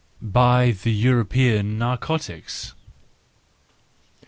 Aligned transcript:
—By 0.23 0.71
the 0.71 0.91
European 0.91 1.77
narcotics. 1.77 2.73